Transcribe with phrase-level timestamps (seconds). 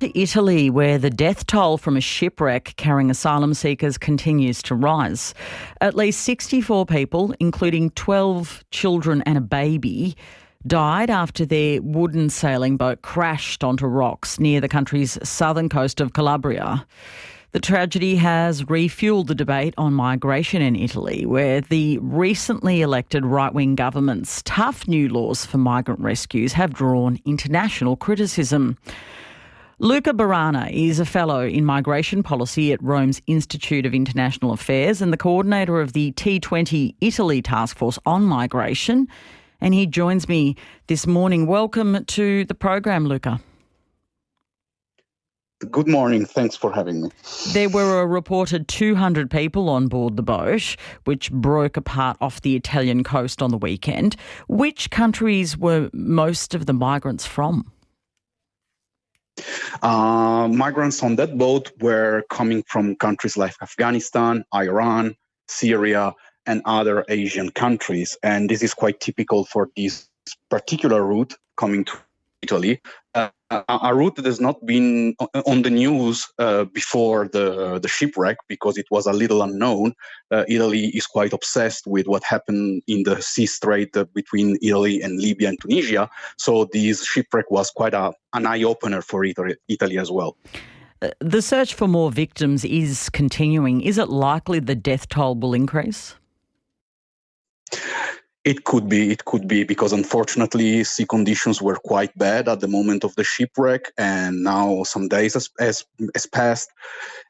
[0.00, 5.34] to Italy, where the death toll from a shipwreck carrying asylum seekers continues to rise.
[5.82, 10.16] At least 64 people, including 12 children and a baby,
[10.66, 16.14] died after their wooden sailing boat crashed onto rocks near the country's southern coast of
[16.14, 16.86] Calabria.
[17.52, 23.52] The tragedy has refueled the debate on migration in Italy, where the recently elected right
[23.52, 28.78] wing government's tough new laws for migrant rescues have drawn international criticism.
[29.82, 35.10] Luca Barana is a fellow in migration policy at Rome's Institute of International Affairs and
[35.10, 39.08] the coordinator of the T20 Italy Task Force on Migration.
[39.58, 40.54] And he joins me
[40.88, 41.46] this morning.
[41.46, 43.40] Welcome to the program, Luca.
[45.70, 46.26] Good morning.
[46.26, 47.10] Thanks for having me.
[47.54, 52.54] There were a reported 200 people on board the boat, which broke apart off the
[52.54, 54.16] Italian coast on the weekend.
[54.46, 57.72] Which countries were most of the migrants from?
[59.82, 65.14] Uh, migrants on that boat were coming from countries like Afghanistan, Iran,
[65.48, 66.14] Syria,
[66.46, 68.16] and other Asian countries.
[68.22, 70.08] And this is quite typical for this
[70.48, 71.92] particular route coming to
[72.42, 72.80] Italy.
[73.50, 78.78] A route that has not been on the news uh, before the, the shipwreck because
[78.78, 79.92] it was a little unknown.
[80.30, 85.02] Uh, Italy is quite obsessed with what happened in the sea strait uh, between Italy
[85.02, 86.08] and Libya and Tunisia.
[86.38, 90.36] So this shipwreck was quite a, an eye opener for Italy, Italy as well.
[91.02, 93.80] Uh, the search for more victims is continuing.
[93.80, 96.14] Is it likely the death toll will increase?
[98.42, 102.68] It could be, it could be, because unfortunately sea conditions were quite bad at the
[102.68, 106.70] moment of the shipwreck, and now some days has, has, has passed.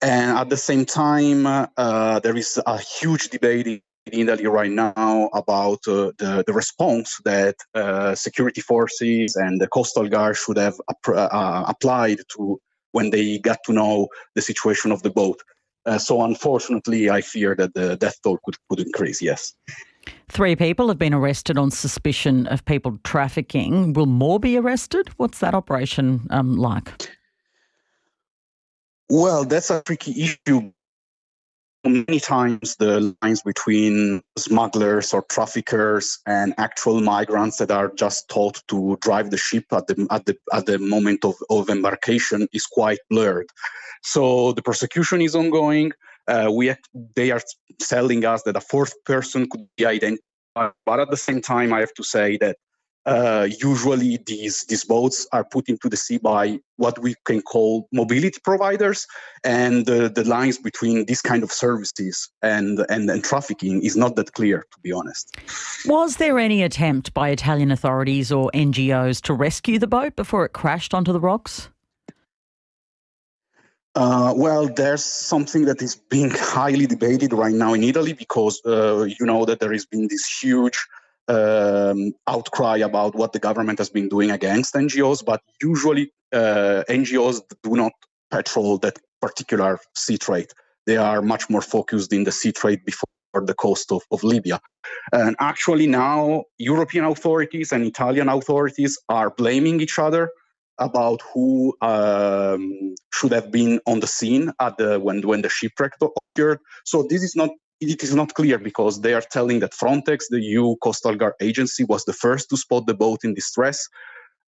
[0.00, 3.82] And at the same time, uh, there is a huge debate in
[4.12, 10.08] Italy right now about uh, the, the response that uh, security forces and the coastal
[10.08, 12.58] guard should have uh, applied to
[12.92, 15.42] when they got to know the situation of the boat.
[15.84, 19.54] Uh, so unfortunately, I fear that the death toll could, could increase, yes.
[20.28, 23.92] Three people have been arrested on suspicion of people trafficking.
[23.92, 25.08] Will more be arrested?
[25.16, 27.10] What's that operation um, like?
[29.10, 30.72] Well, that's a tricky issue.
[31.86, 38.62] Many times the lines between smugglers or traffickers and actual migrants that are just taught
[38.68, 42.64] to drive the ship at the at the at the moment of, of embarkation is
[42.64, 43.46] quite blurred.
[44.02, 45.92] So the prosecution is ongoing.
[46.26, 46.74] Uh, we
[47.16, 47.40] they are
[47.80, 51.80] telling us that a fourth person could be identified, but at the same time, I
[51.80, 52.56] have to say that
[53.06, 57.86] uh, usually these these boats are put into the sea by what we can call
[57.92, 59.06] mobility providers,
[59.44, 64.16] and the, the lines between these kind of services and, and and trafficking is not
[64.16, 65.36] that clear, to be honest.
[65.86, 70.52] Was there any attempt by Italian authorities or NGOs to rescue the boat before it
[70.54, 71.68] crashed onto the rocks?
[73.96, 79.04] Uh, well, there's something that is being highly debated right now in Italy because uh,
[79.04, 80.86] you know that there has been this huge
[81.28, 87.40] um, outcry about what the government has been doing against NGOs, but usually uh, NGOs
[87.62, 87.92] do not
[88.30, 90.52] patrol that particular sea strait.
[90.86, 94.60] They are much more focused in the sea strait before the coast of, of Libya.
[95.12, 100.30] And actually, now European authorities and Italian authorities are blaming each other
[100.78, 105.92] about who um, should have been on the scene at the when when the shipwreck
[106.00, 106.58] occurred.
[106.84, 110.40] So this is not it is not clear because they are telling that Frontex, the
[110.40, 113.88] EU Coastal Guard agency, was the first to spot the boat in distress.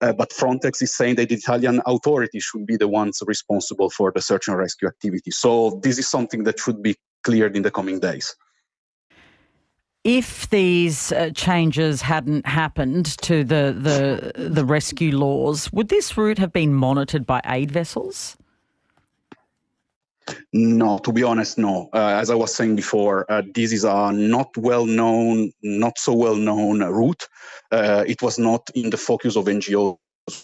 [0.01, 4.13] Uh, but Frontex is saying that the Italian authorities should be the ones responsible for
[4.15, 5.31] the search and rescue activity.
[5.31, 8.35] So this is something that should be cleared in the coming days.
[10.07, 16.39] If these uh, changes hadn't happened to the, the the rescue laws, would this route
[16.39, 18.37] have been monitored by aid vessels?
[20.53, 21.91] No, to be honest, no.
[21.93, 26.13] Uh, as I was saying before, uh, this is a not well known, not so
[26.13, 27.27] well known route.
[27.73, 29.99] Uh, it was not in the focus of NGOs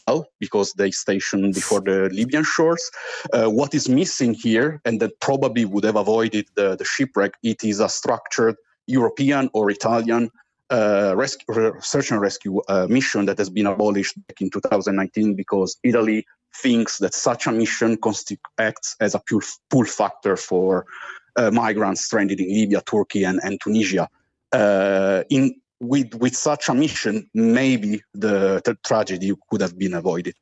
[0.08, 2.90] well because they stationed before the Libyan shores.
[3.32, 7.62] Uh, what is missing here, and that probably would have avoided the, the shipwreck, it
[7.62, 8.56] is a structured
[8.86, 10.30] European or Italian
[10.70, 15.76] uh, rescue, search and rescue uh, mission that has been abolished back in 2019 because
[15.82, 16.24] Italy
[16.54, 17.98] thinks that such a mission
[18.58, 20.86] acts as a pure pull factor for
[21.36, 24.08] uh, migrants stranded in Libya, Turkey, and, and Tunisia.
[24.52, 30.34] Uh, in with with such a mission, maybe the, the tragedy could have been avoided.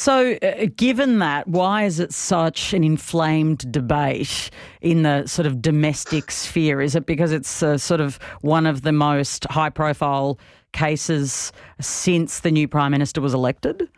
[0.00, 4.48] So, uh, given that, why is it such an inflamed debate
[4.80, 6.80] in the sort of domestic sphere?
[6.80, 10.38] Is it because it's uh, sort of one of the most high profile
[10.72, 11.50] cases
[11.80, 13.88] since the new Prime Minister was elected?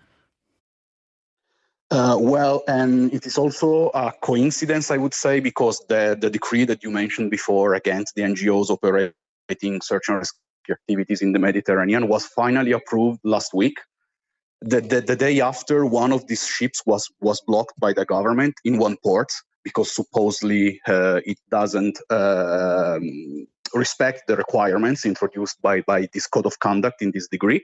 [1.91, 6.64] Uh, well, and it is also a coincidence, I would say, because the, the decree
[6.64, 12.08] that you mentioned before against the NGOs operating search and rescue activities in the Mediterranean
[12.08, 13.76] was finally approved last week.
[14.62, 18.55] The, the, the, day after, one of these ships was, was blocked by the government
[18.65, 19.33] in one port
[19.65, 22.99] because supposedly uh, it doesn't uh,
[23.75, 27.62] respect the requirements introduced by, by this code of conduct in this degree.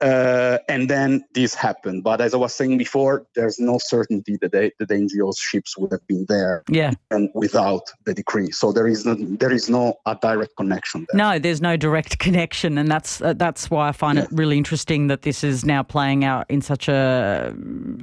[0.00, 2.02] Uh, and then this happened.
[2.02, 5.76] But as I was saying before, there's no certainty that, they, that the NGO's ships
[5.76, 6.92] would have been there yeah.
[7.10, 8.50] and without the decree.
[8.50, 11.06] So there is no, there is no a direct connection.
[11.10, 11.18] There.
[11.18, 14.24] No, there's no direct connection, and that's uh, that's why I find yeah.
[14.24, 17.54] it really interesting that this is now playing out in such a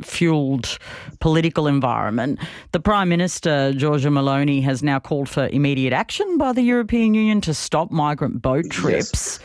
[0.04, 0.78] fueled
[1.20, 2.40] political environment.
[2.74, 7.42] The Prime Minister Giorgia Meloni has now called for immediate action by the European Union
[7.42, 9.12] to stop migrant boat trips.
[9.14, 9.40] Yes.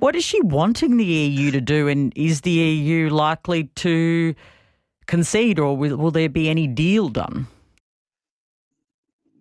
[0.00, 4.34] What is she wanting the EU to do, and is the EU likely to
[5.06, 7.46] concede, or will, will there be any deal done?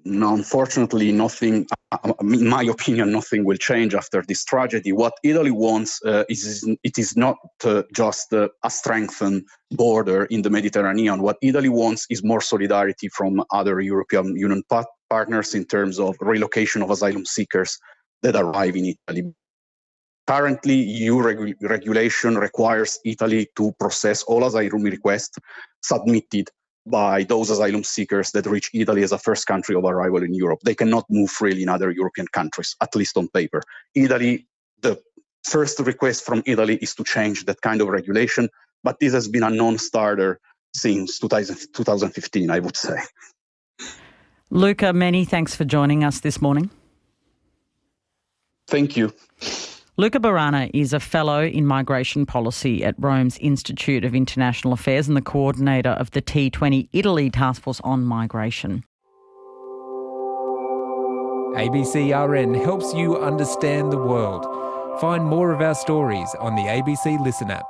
[0.04, 1.66] No, unfortunately, nothing.
[2.20, 4.92] In my opinion, nothing will change after this tragedy.
[4.92, 10.42] What Italy wants uh, is it is not uh, just uh, a strengthened border in
[10.42, 11.22] the Mediterranean.
[11.22, 14.64] What Italy wants is more solidarity from other European Union
[15.10, 17.80] partners in terms of relocation of asylum seekers
[18.24, 19.34] that arrive in Italy.
[20.30, 25.40] Currently, EU regu- regulation requires Italy to process all asylum requests
[25.82, 26.50] submitted
[26.86, 30.60] by those asylum seekers that reach Italy as a first country of arrival in Europe.
[30.64, 33.64] They cannot move freely in other European countries, at least on paper.
[33.96, 34.46] Italy,
[34.82, 35.02] the
[35.46, 38.50] first request from Italy is to change that kind of regulation,
[38.84, 40.40] but this has been a non starter
[40.76, 43.00] since 2000, 2015, I would say.
[44.52, 46.70] Luca, many thanks for joining us this morning.
[48.68, 49.12] Thank you.
[50.00, 55.18] Luca Barana is a fellow in migration policy at Rome's Institute of International Affairs and
[55.18, 58.86] the coordinator of the T20 Italy Task Force on Migration.
[61.58, 64.46] ABCRN helps you understand the world.
[65.02, 67.66] Find more of our stories on the ABC Listen app.